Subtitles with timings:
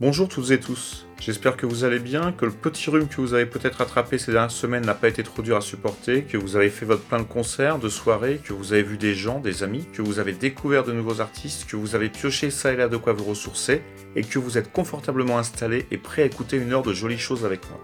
[0.00, 3.34] Bonjour toutes et tous, j'espère que vous allez bien, que le petit rhume que vous
[3.34, 6.54] avez peut-être attrapé ces dernières semaines n'a pas été trop dur à supporter, que vous
[6.54, 9.64] avez fait votre plein de concerts, de soirées, que vous avez vu des gens, des
[9.64, 12.86] amis, que vous avez découvert de nouveaux artistes, que vous avez pioché ça et là
[12.86, 13.82] de quoi vous ressourcer,
[14.14, 17.44] et que vous êtes confortablement installé et prêt à écouter une heure de jolies choses
[17.44, 17.80] avec moi.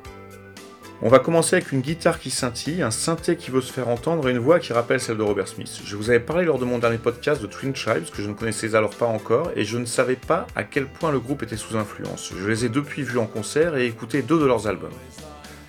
[1.03, 4.29] On va commencer avec une guitare qui scintille, un synthé qui veut se faire entendre
[4.29, 5.81] et une voix qui rappelle celle de Robert Smith.
[5.85, 8.35] Je vous avais parlé lors de mon dernier podcast de Twin Tribes, que je ne
[8.35, 11.57] connaissais alors pas encore, et je ne savais pas à quel point le groupe était
[11.57, 12.33] sous influence.
[12.39, 14.91] Je les ai depuis vus en concert et écouté deux de leurs albums.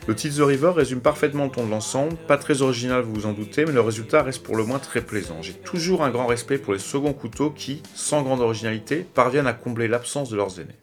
[0.08, 3.26] Le titre The River résume parfaitement le ton de l'ensemble, pas très original vous vous
[3.26, 5.42] en doutez, mais le résultat reste pour le moins très plaisant.
[5.42, 9.54] J'ai toujours un grand respect pour les seconds couteaux qui, sans grande originalité, parviennent à
[9.54, 10.76] combler l'absence de leurs aînés.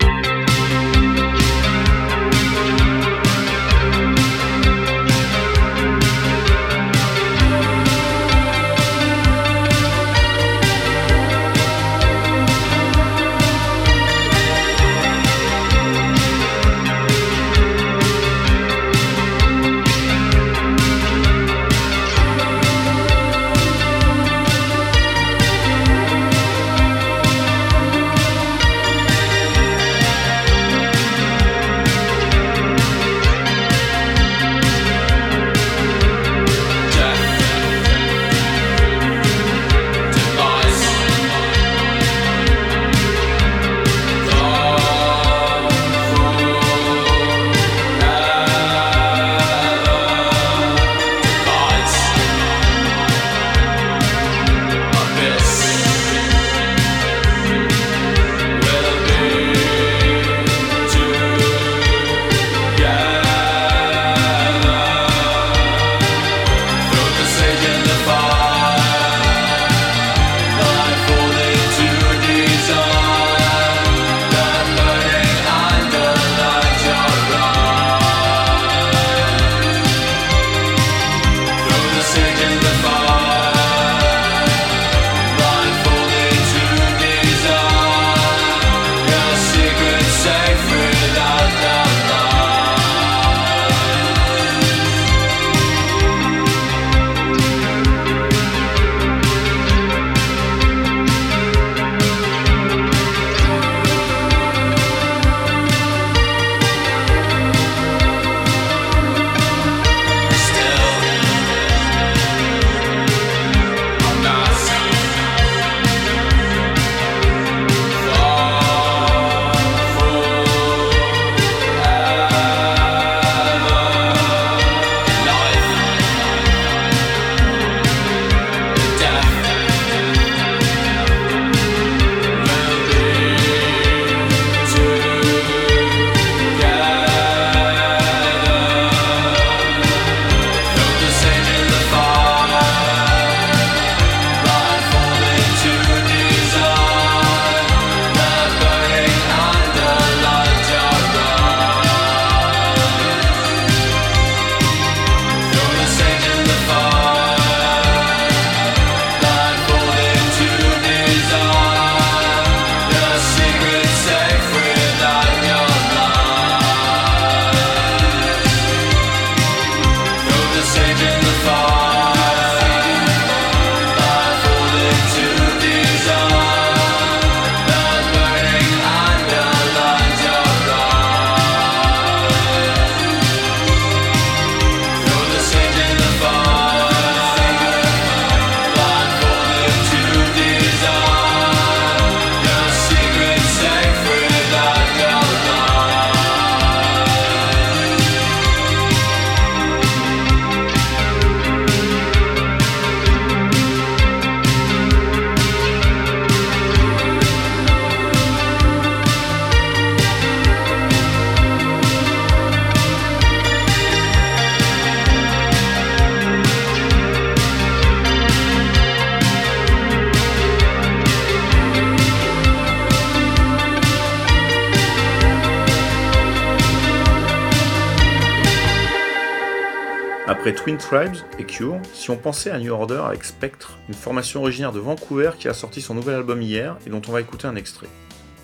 [230.79, 234.81] Tribes et Cure, si on pensait à New Order avec Spectre, une formation originaire de
[234.81, 237.89] Vancouver qui a sorti son nouvel album hier et dont on va écouter un extrait.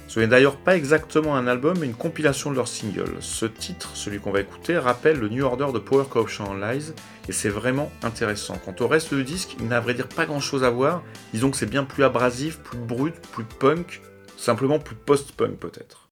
[0.07, 3.17] Ce n'est d'ailleurs pas exactement un album mais une compilation de leurs singles.
[3.21, 6.93] Ce titre, celui qu'on va écouter, rappelle le New Order de Power Corruption Lies
[7.29, 8.59] et c'est vraiment intéressant.
[8.65, 11.03] Quant au reste du disque, il n'a à vrai dire pas grand chose à voir,
[11.33, 14.01] disons que c'est bien plus abrasif, plus brut, plus punk,
[14.37, 16.08] simplement plus post-punk peut-être.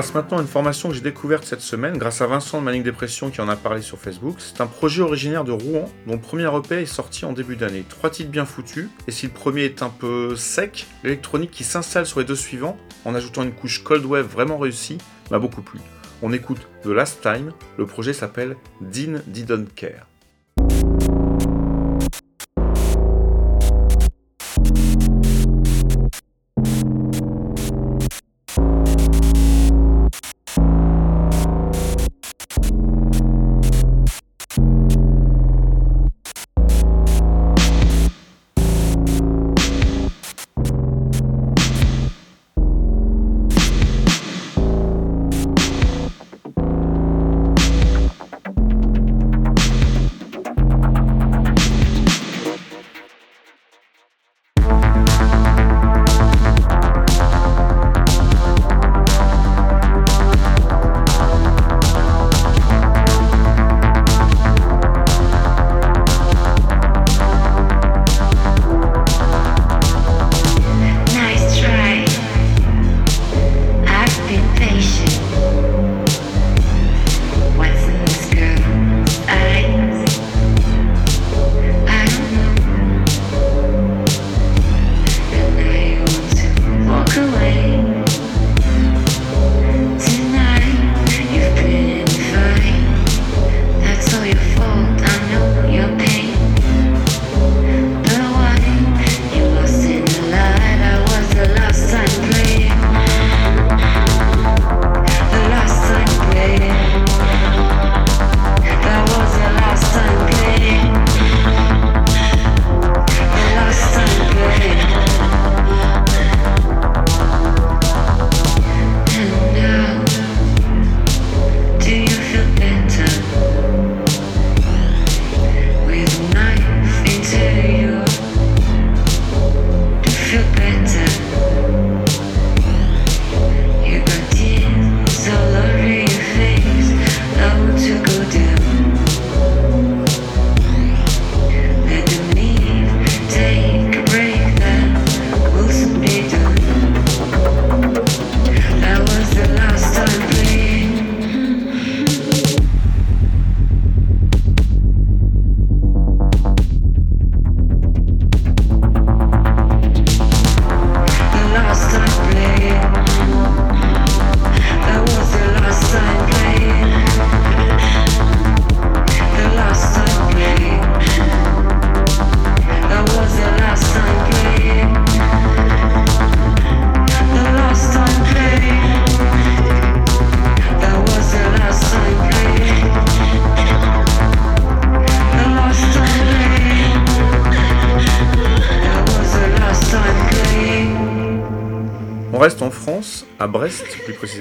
[0.00, 2.82] Passe maintenant à une formation que j'ai découverte cette semaine grâce à Vincent de Manic
[2.84, 4.36] Dépression qui en a parlé sur Facebook.
[4.38, 7.84] C'est un projet originaire de Rouen dont le premier EP est sorti en début d'année.
[7.86, 12.06] Trois titres bien foutus, et si le premier est un peu sec, l'électronique qui s'installe
[12.06, 14.96] sur les deux suivants en ajoutant une couche cold wave vraiment réussie
[15.30, 15.80] m'a beaucoup plu.
[16.22, 20.09] On écoute The Last Time, le projet s'appelle Dean Didn't Care.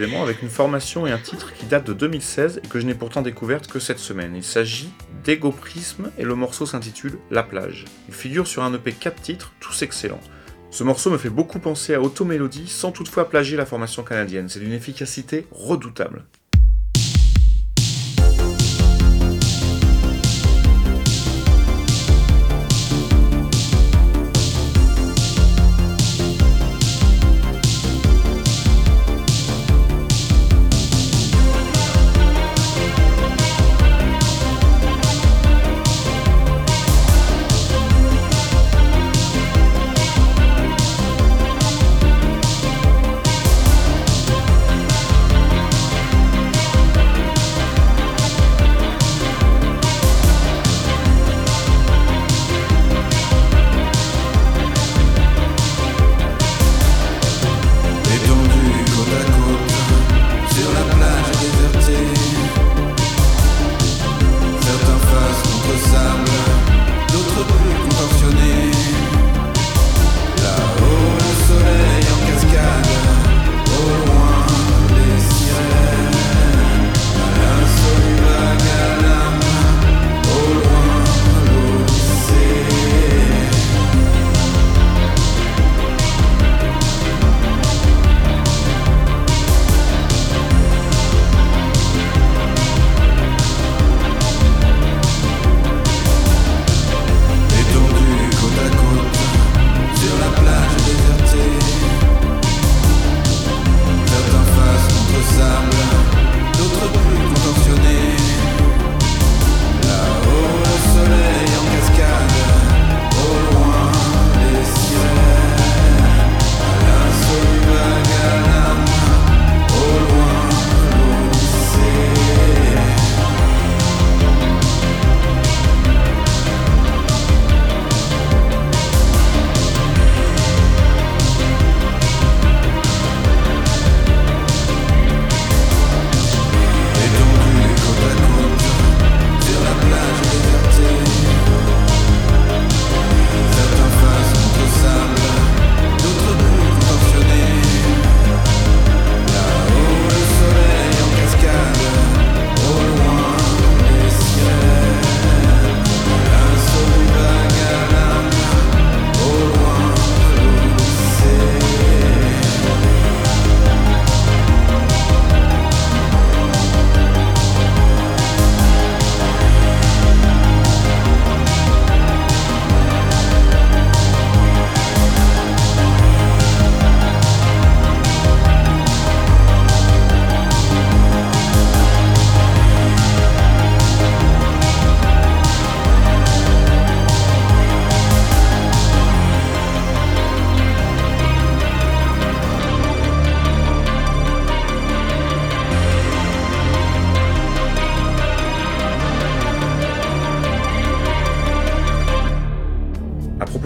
[0.02, 3.22] Avec une formation et un titre qui date de 2016 et que je n'ai pourtant
[3.22, 4.34] découverte que cette semaine.
[4.34, 4.92] Il s'agit
[5.26, 7.84] d'Ego-Prisme et le morceau s'intitule La plage.
[8.08, 10.22] Il figure sur un EP 4 titres, tous excellents.
[10.72, 14.48] Ce morceau me fait beaucoup penser à Automélodie sans toutefois plagier la formation canadienne.
[14.48, 16.24] C'est d'une efficacité redoutable.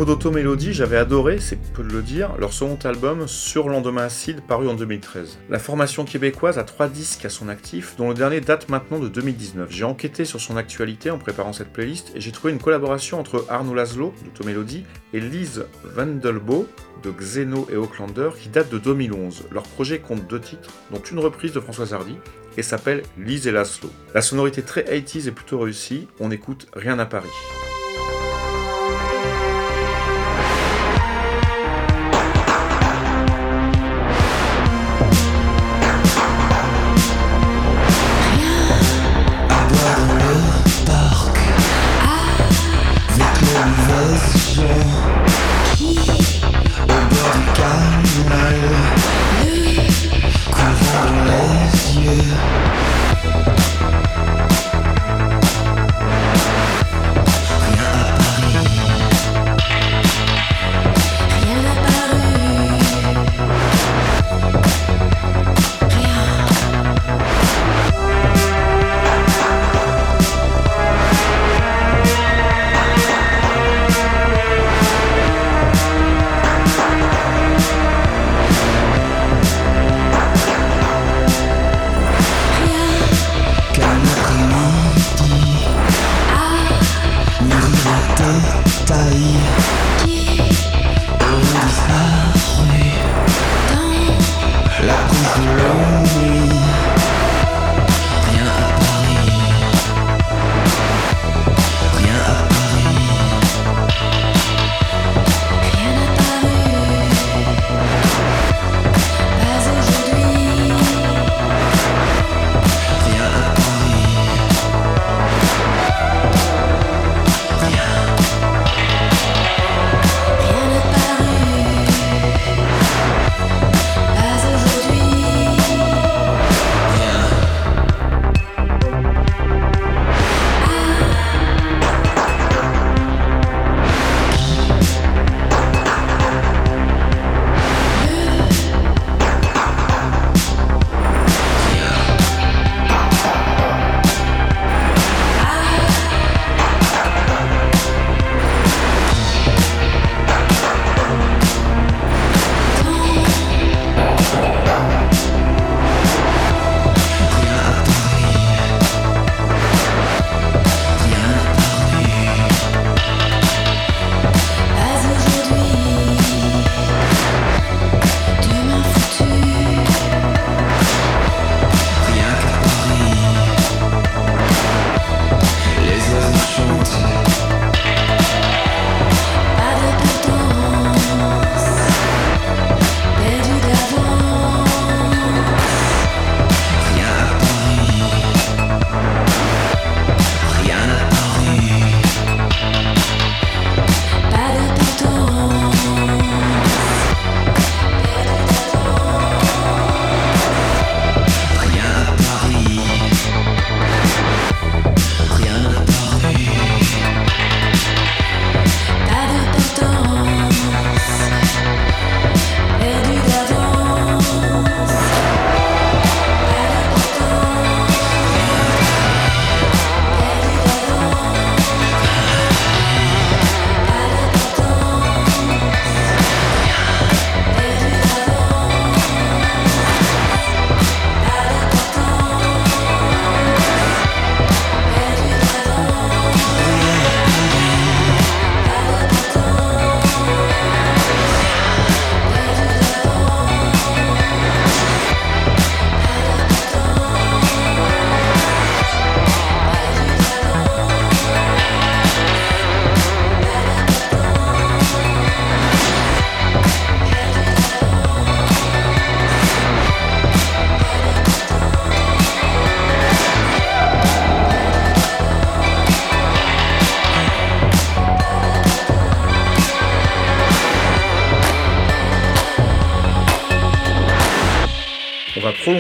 [0.04, 4.42] Propos d'automélodie, j'avais adoré, c'est peu de le dire, leur second album Sur lendemain acide
[4.42, 5.38] paru en 2013.
[5.50, 9.08] La formation québécoise a trois disques à son actif, dont le dernier date maintenant de
[9.08, 9.72] 2019.
[9.72, 13.46] J'ai enquêté sur son actualité en préparant cette playlist et j'ai trouvé une collaboration entre
[13.50, 14.84] Arnaud Laszlo d'automélodie
[15.14, 16.68] et Lise Vandelbo
[17.02, 19.46] de Xeno et Aucklander qui date de 2011.
[19.52, 22.18] Leur projet compte deux titres, dont une reprise de Françoise Hardy
[22.58, 23.90] et s'appelle Lise et Laszlo.
[24.14, 27.30] La sonorité très 80s est plutôt réussie, on écoute Rien à Paris.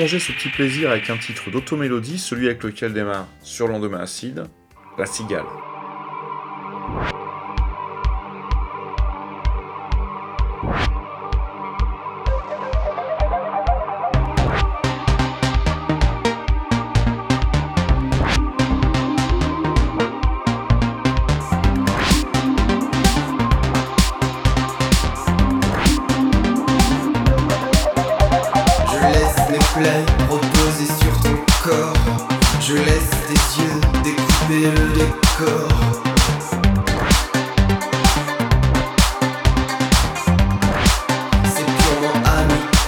[0.04, 4.48] Prolonger ce petit plaisir avec un titre d'automélodie, celui avec lequel démarre Sur lendemain acide,
[4.98, 5.46] La Cigale.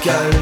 [0.05, 0.34] go.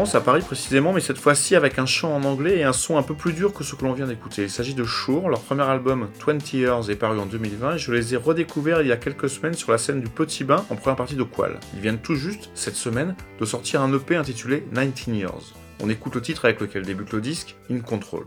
[0.00, 3.02] À Paris précisément, mais cette fois-ci avec un chant en anglais et un son un
[3.02, 4.44] peu plus dur que ce que l'on vient d'écouter.
[4.44, 7.92] Il s'agit de Shure, leur premier album 20 Years est paru en 2020 et je
[7.92, 10.76] les ai redécouverts il y a quelques semaines sur la scène du Petit Bain en
[10.76, 11.60] première partie de Qual.
[11.74, 15.54] Ils viennent tout juste, cette semaine, de sortir un EP intitulé 19 Years.
[15.82, 18.24] On écoute le titre avec lequel débute le disque, In Control.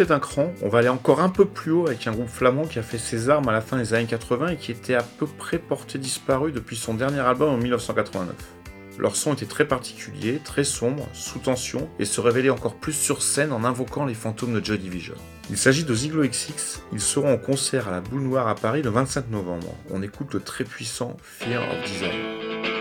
[0.00, 2.78] D'un cran, on va aller encore un peu plus haut avec un groupe flamand qui
[2.78, 5.26] a fait ses armes à la fin des années 80 et qui était à peu
[5.26, 8.34] près porté disparu depuis son dernier album en 1989.
[8.98, 13.22] Leur son était très particulier, très sombre, sous tension, et se révélait encore plus sur
[13.22, 15.14] scène en invoquant les fantômes de Joy Division.
[15.50, 18.80] Il s'agit de Ziglo XX, ils seront en concert à la Boule Noire à Paris
[18.80, 19.74] le 25 novembre.
[19.90, 22.79] On écoute le très puissant Fear of Desire.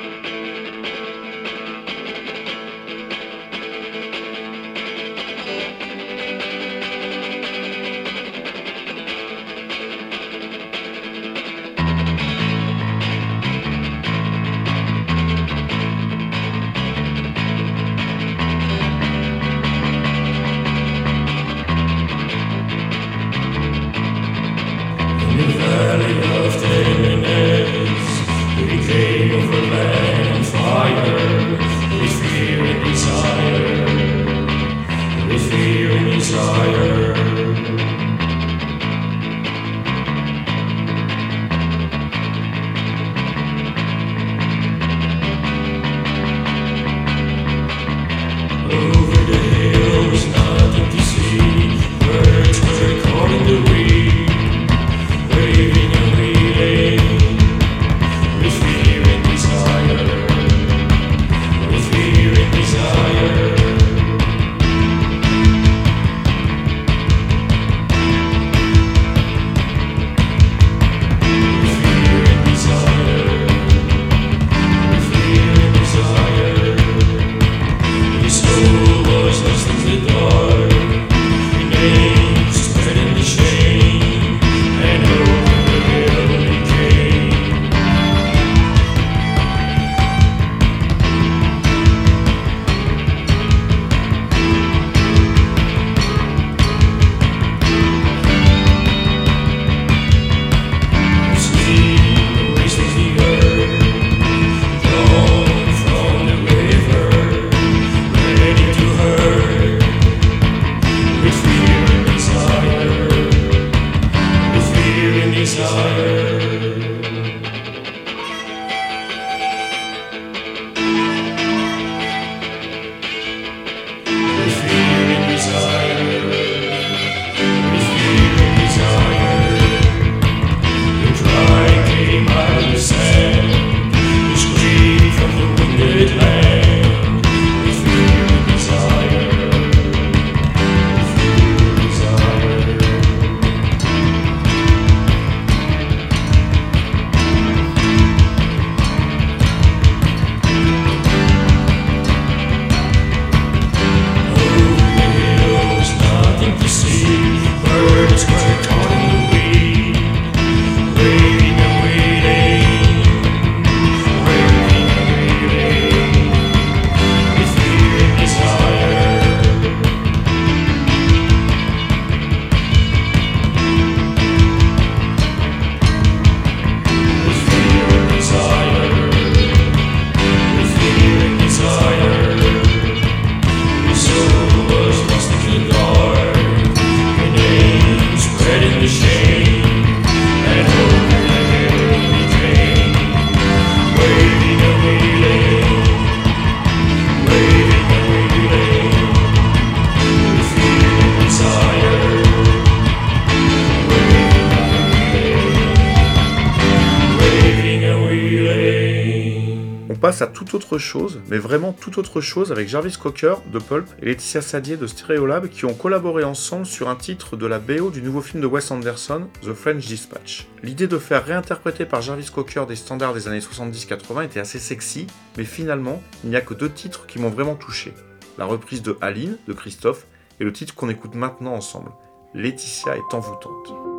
[210.09, 213.87] Passe à toute autre chose, mais vraiment toute autre chose avec Jarvis Cocker de Pulp
[214.01, 217.91] et Laetitia Sadier de Stereolab qui ont collaboré ensemble sur un titre de la BO
[217.91, 220.47] du nouveau film de Wes Anderson, The French Dispatch.
[220.63, 225.05] L'idée de faire réinterpréter par Jarvis Cocker des standards des années 70-80 était assez sexy,
[225.37, 227.93] mais finalement, il n'y a que deux titres qui m'ont vraiment touché.
[228.39, 230.07] La reprise de Aline de Christophe
[230.39, 231.91] et le titre qu'on écoute maintenant ensemble.
[232.33, 233.98] Laetitia est envoûtante.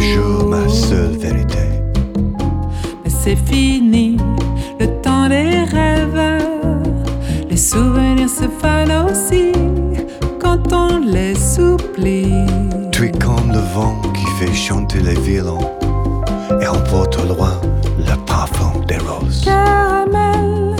[0.00, 1.58] Toujours ma seule vérité.
[3.04, 4.16] Mais c'est fini,
[4.78, 5.28] le temps
[7.60, 9.52] souvenirs se fanent aussi
[10.40, 12.46] quand on les oublie.
[12.90, 15.70] Tu es comme le vent qui fait chanter les violons
[16.60, 17.60] et emporte au loin
[17.98, 19.44] le parfum des roses.
[19.44, 20.74] Caramel,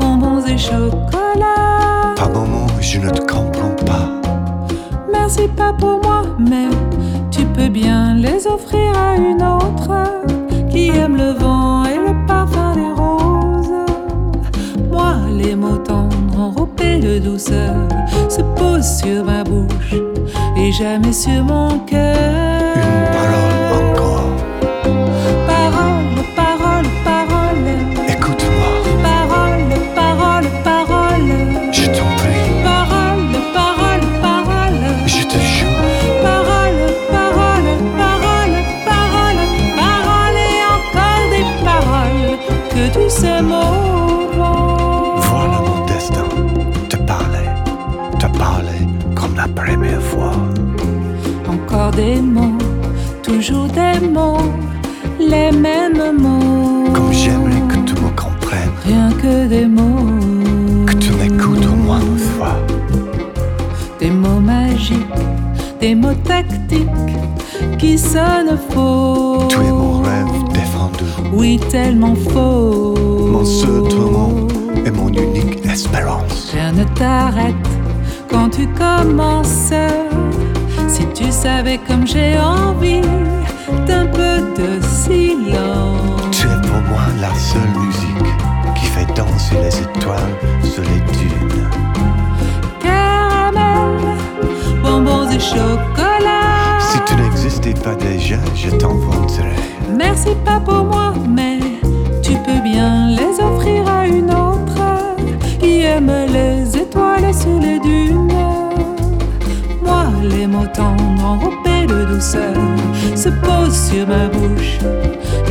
[0.00, 2.14] bonbons et chocolat.
[2.16, 4.08] Par moments, je ne te comprends pas.
[5.12, 6.68] Merci pas pour moi, mais
[7.36, 9.90] tu peux bien les offrir à une autre
[10.70, 13.86] qui aime le vent et le parfum des roses.
[14.90, 17.74] Moi, les mots tendres enrobés de douceur
[18.28, 19.94] se posent sur ma bouche
[20.56, 22.16] et jamais sur mon cœur.
[22.76, 23.55] Une parole
[95.50, 96.78] chocolat.
[96.80, 99.60] Si tu n'existais pas déjà, je t'inventerais.
[99.96, 101.58] Merci pas pour moi, mais
[102.22, 104.80] tu peux bien les offrir à une autre
[105.60, 108.32] qui aime les étoiles sur les dunes.
[109.82, 112.54] Moi, les mots tendres enrobés de douceur
[113.14, 114.78] se posent sur ma bouche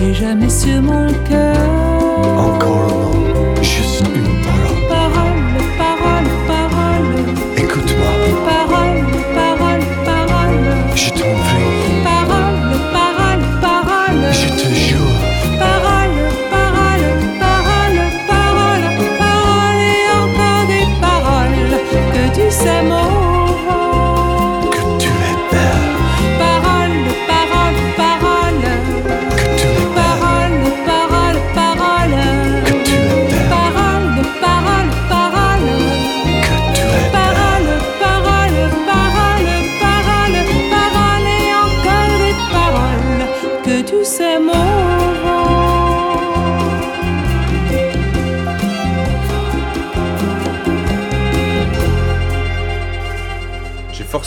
[0.03, 1.57] et jamais sur mon cœur.
[2.37, 4.24] Encore un mot, juste une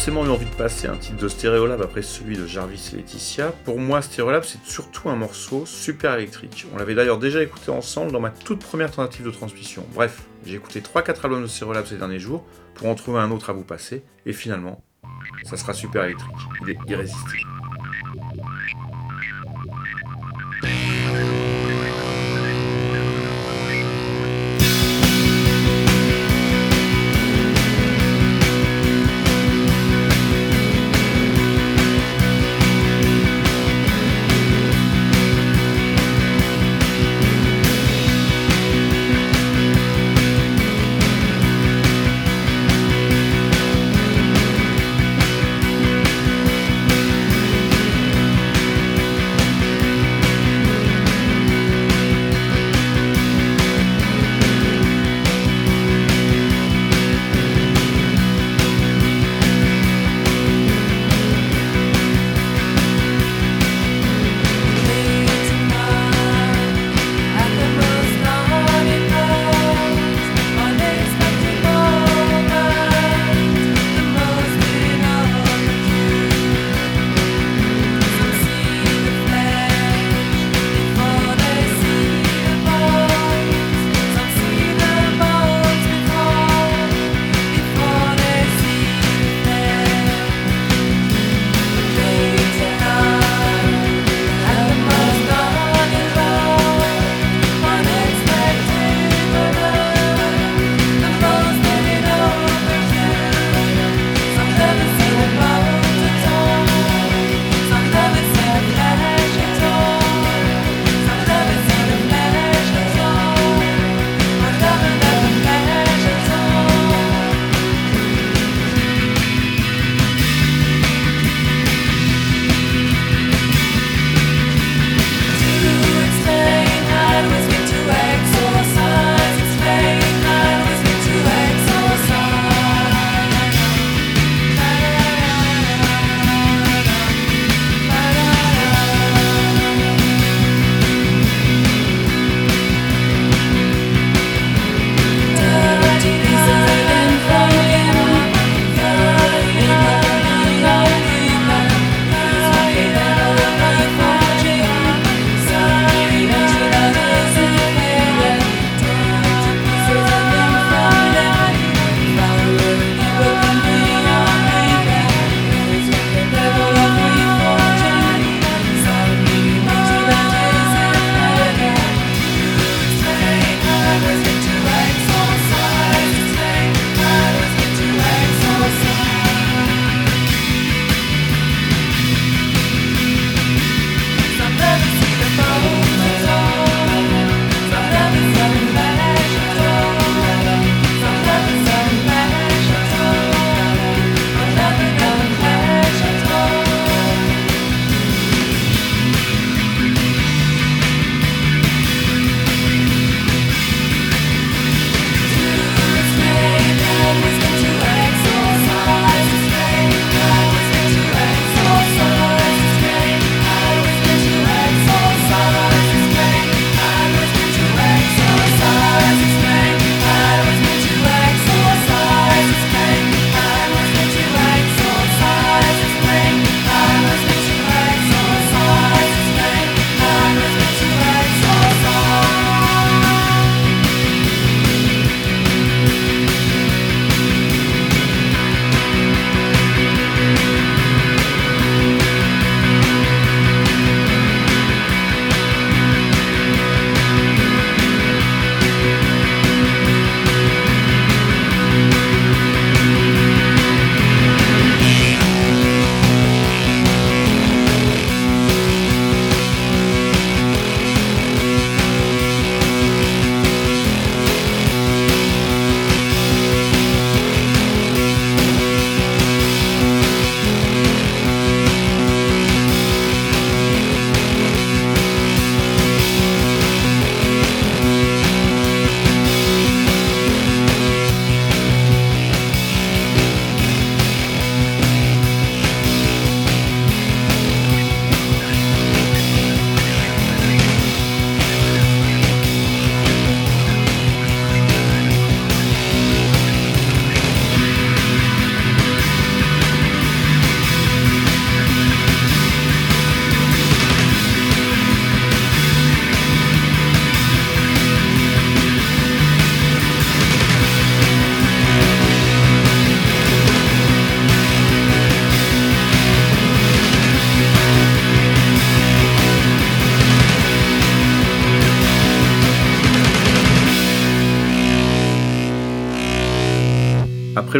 [0.09, 3.53] forcément eu envie de passer un titre de Stereolab après celui de Jarvis et Laetitia.
[3.67, 6.67] Pour moi, Stereolab, c'est surtout un morceau super électrique.
[6.73, 9.85] On l'avait d'ailleurs déjà écouté ensemble dans ma toute première tentative de transmission.
[9.93, 13.51] Bref, j'ai écouté 3-4 albums de Stereolab ces derniers jours pour en trouver un autre
[13.51, 14.83] à vous passer, et finalement,
[15.45, 16.37] ça sera super électrique.
[16.63, 17.58] Il est irrésistible.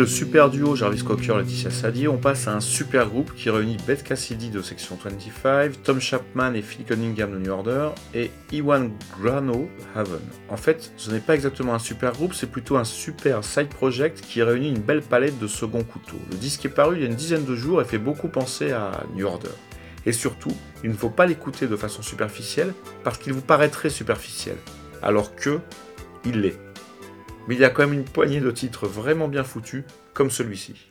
[0.09, 4.03] Super duo Jarvis Cocker Laetitia Sadier, on passe à un super groupe qui réunit Beth
[4.03, 8.91] Cassidy de Section 25, Tom Chapman et Phil Cunningham de New Order et Iwan
[9.21, 10.21] Grano Haven.
[10.49, 14.23] En fait, ce n'est pas exactement un super groupe, c'est plutôt un super side project
[14.23, 16.17] qui réunit une belle palette de second couteau.
[16.31, 18.73] Le disque est paru il y a une dizaine de jours et fait beaucoup penser
[18.73, 19.49] à New Order.
[20.07, 22.73] Et surtout, il ne faut pas l'écouter de façon superficielle
[23.05, 24.57] parce qu'il vous paraîtrait superficiel,
[25.03, 25.61] alors que
[26.25, 26.68] il l'est.
[27.49, 29.83] Mais il y a quand même une poignée de titres vraiment bien foutus,
[30.13, 30.91] comme celui-ci.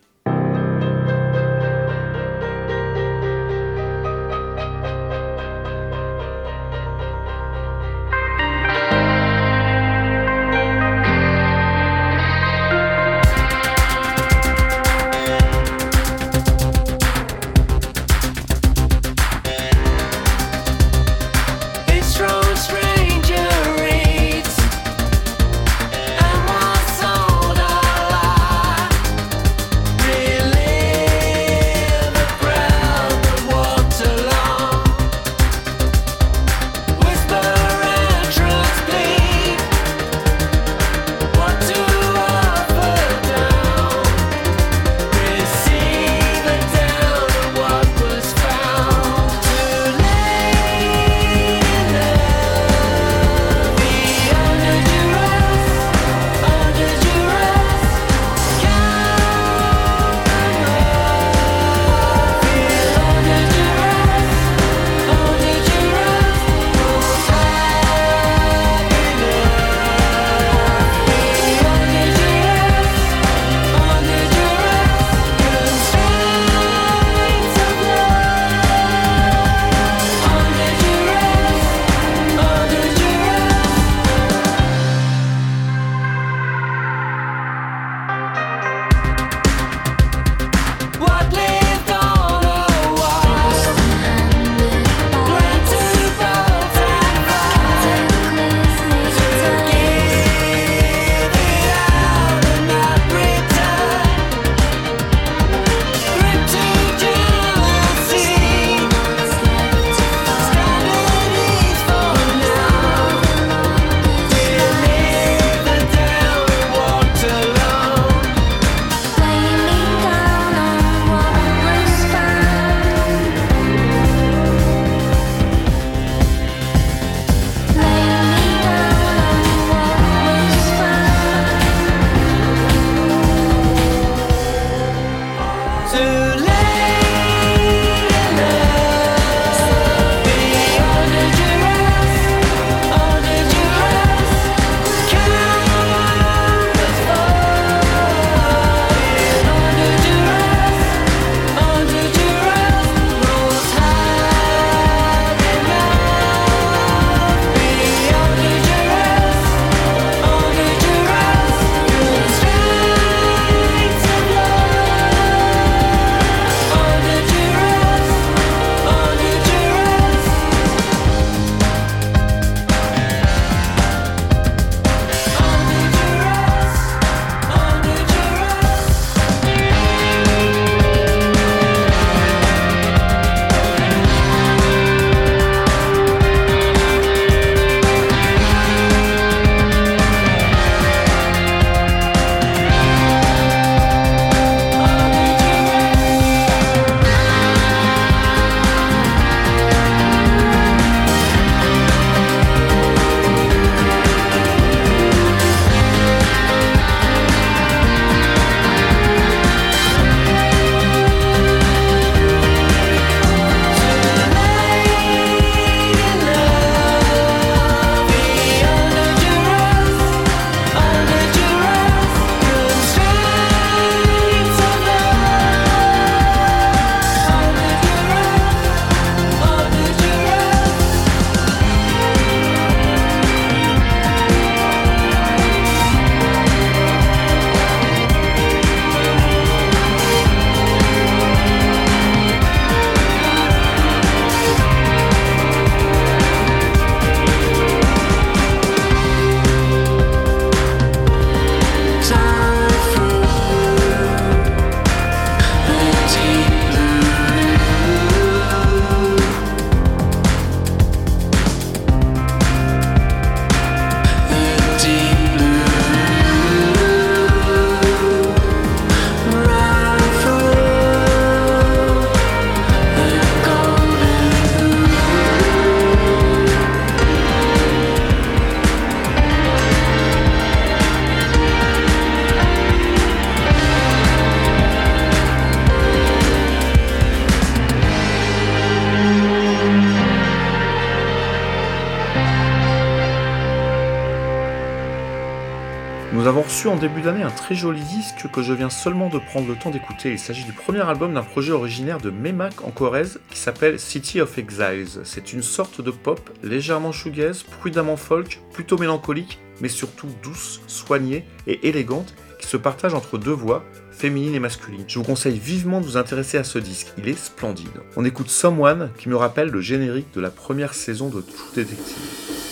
[296.68, 299.70] En début d'année un très joli disque que je viens seulement de prendre le temps
[299.70, 300.12] d'écouter.
[300.12, 304.20] Il s'agit du premier album d'un projet originaire de Memak en Corrèze qui s'appelle City
[304.20, 305.02] of Exiles.
[305.04, 311.26] C'est une sorte de pop légèrement shoegaze, prudemment folk, plutôt mélancolique, mais surtout douce, soignée
[311.48, 314.84] et élégante qui se partage entre deux voix, féminine et masculine.
[314.88, 317.82] Je vous conseille vivement de vous intéresser à ce disque, il est splendide.
[317.96, 322.47] On écoute Someone qui me rappelle le générique de la première saison de True Detective.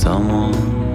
[0.00, 0.89] Someone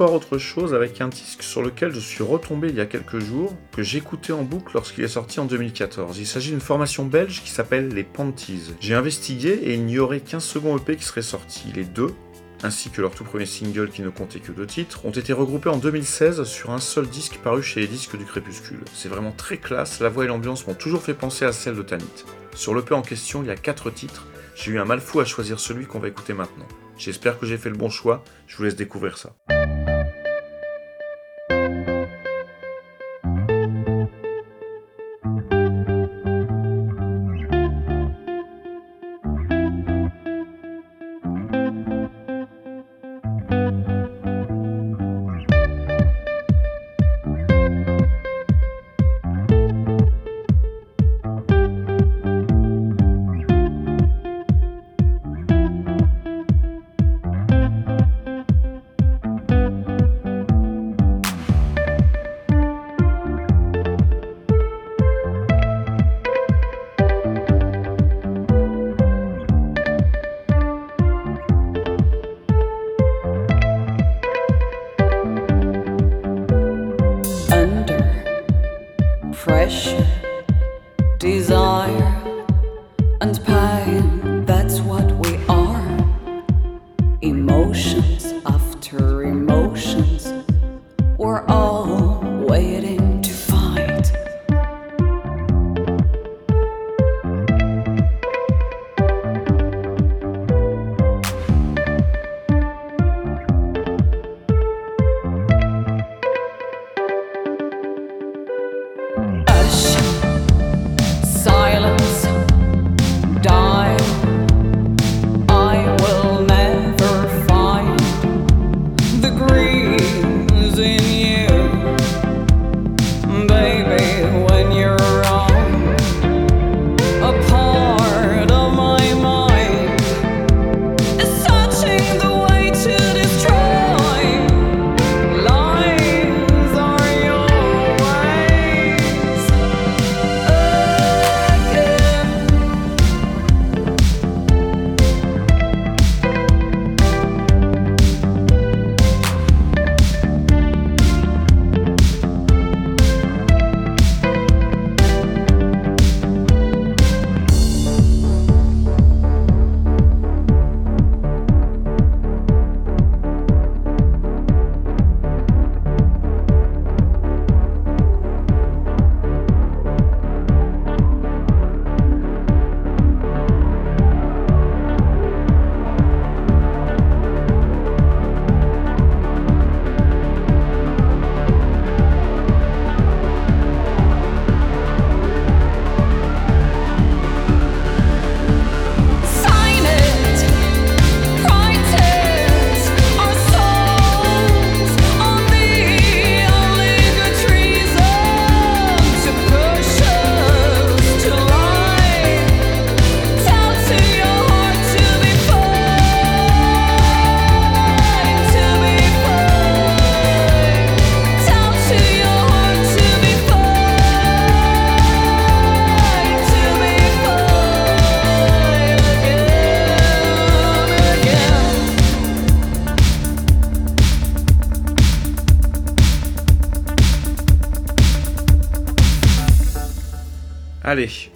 [0.00, 3.18] encore autre chose avec un disque sur lequel je suis retombé il y a quelques
[3.18, 6.16] jours, que j'écoutais en boucle lorsqu'il est sorti en 2014.
[6.18, 8.72] Il s'agit d'une formation belge qui s'appelle les Panties.
[8.80, 11.70] J'ai investigué et il n'y aurait qu'un second EP qui serait sorti.
[11.74, 12.14] Les deux,
[12.62, 15.68] ainsi que leur tout premier single qui ne comptait que deux titres, ont été regroupés
[15.68, 18.80] en 2016 sur un seul disque paru chez les disques du Crépuscule.
[18.94, 21.82] C'est vraiment très classe, la voix et l'ambiance m'ont toujours fait penser à celle de
[21.82, 22.24] Tanit.
[22.54, 25.26] Sur l'EP en question, il y a quatre titres, j'ai eu un mal fou à
[25.26, 26.68] choisir celui qu'on va écouter maintenant.
[26.96, 29.34] J'espère que j'ai fait le bon choix, je vous laisse découvrir ça.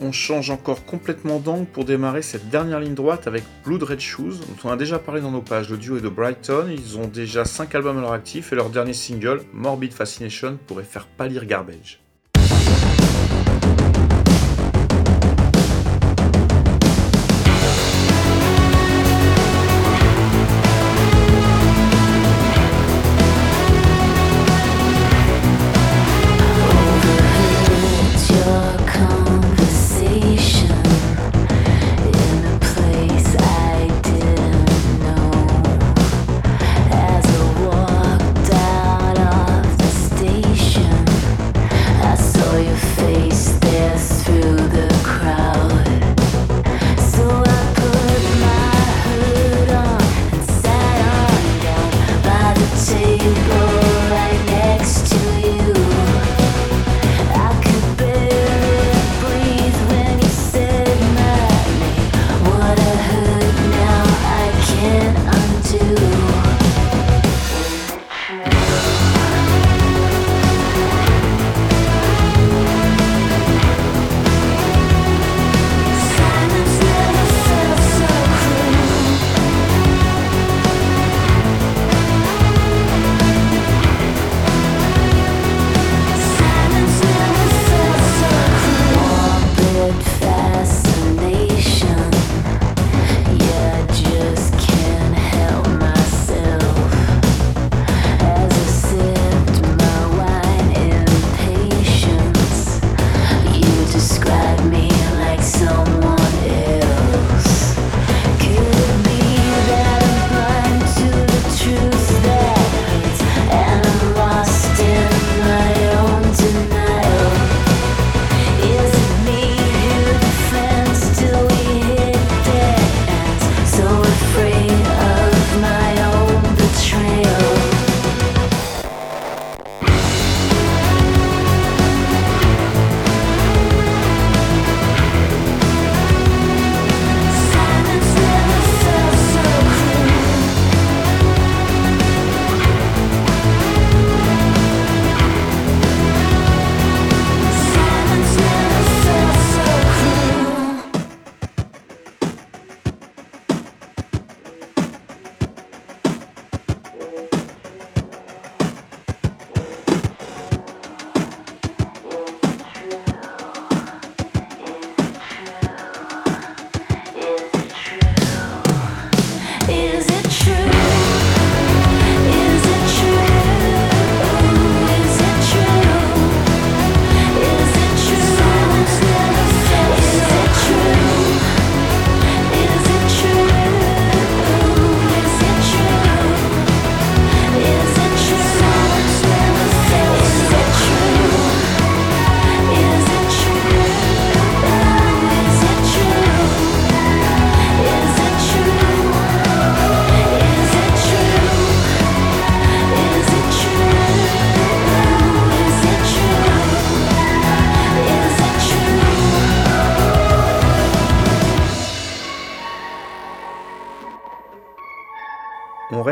[0.01, 4.41] On change encore complètement d'angle pour démarrer cette dernière ligne droite avec Blood Red Shoes,
[4.41, 5.71] dont on a déjà parlé dans nos pages.
[5.71, 8.69] Le duo est de Brighton, ils ont déjà 5 albums à leur actif et leur
[8.69, 12.04] dernier single, Morbid Fascination, pourrait faire pâlir Garbage.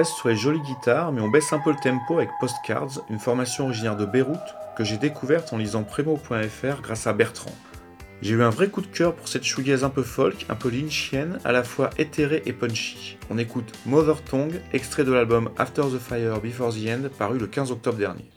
[0.02, 3.20] Reste sur les jolies guitares, mais on baisse un peu le tempo avec Postcards, une
[3.20, 4.36] formation originaire de Beyrouth
[4.76, 7.54] que j'ai découverte en lisant Premo.fr grâce à Bertrand.
[8.20, 10.70] J'ai eu un vrai coup de cœur pour cette shoegaze un peu folk, un peu
[10.70, 13.16] lynchienne, à la fois éthérée et punchy.
[13.30, 17.46] On écoute Mother Tongue, extrait de l'album After the Fire Before the End, paru le
[17.46, 18.28] 15 octobre dernier.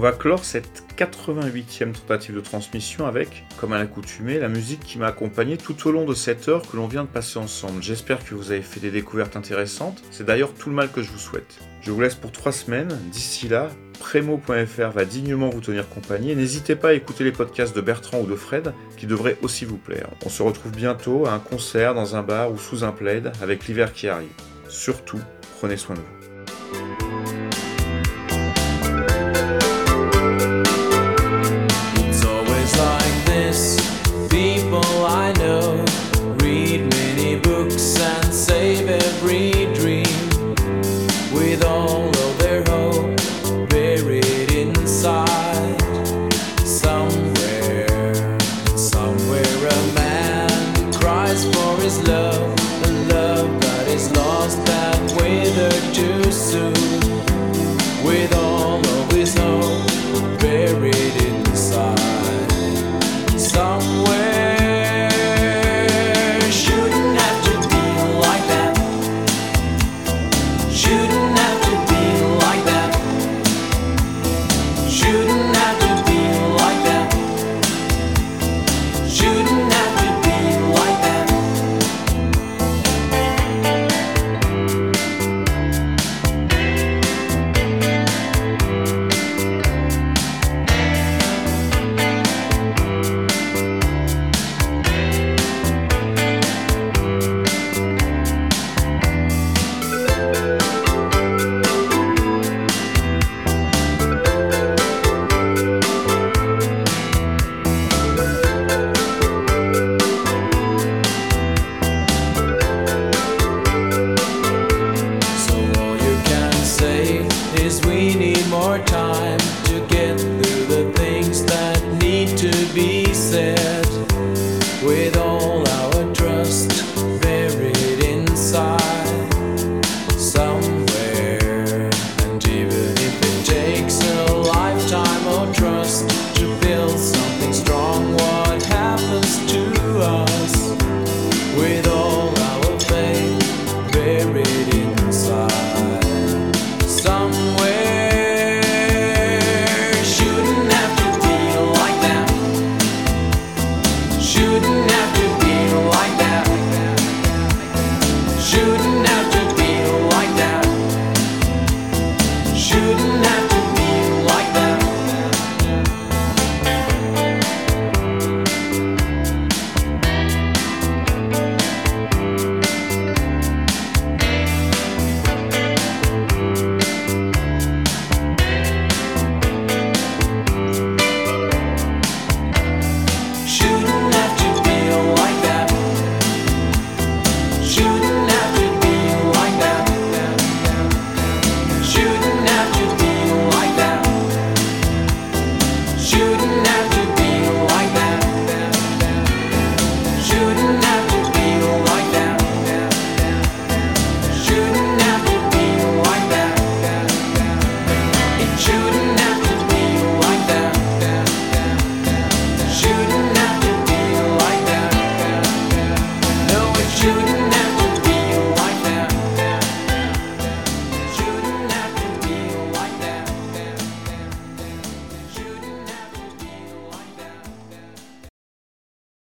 [0.00, 4.96] On va clore cette 88e tentative de transmission avec, comme à l'accoutumée, la musique qui
[4.96, 7.82] m'a accompagné tout au long de cette heure que l'on vient de passer ensemble.
[7.82, 11.10] J'espère que vous avez fait des découvertes intéressantes, c'est d'ailleurs tout le mal que je
[11.10, 11.58] vous souhaite.
[11.82, 16.76] Je vous laisse pour 3 semaines, d'ici là, Premo.fr va dignement vous tenir compagnie n'hésitez
[16.76, 20.08] pas à écouter les podcasts de Bertrand ou de Fred qui devraient aussi vous plaire.
[20.24, 23.66] On se retrouve bientôt à un concert, dans un bar ou sous un plaid avec
[23.66, 24.30] l'hiver qui arrive.
[24.66, 25.20] Surtout,
[25.58, 26.19] prenez soin de vous.